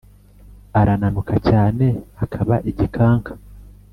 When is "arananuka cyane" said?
0.79-1.85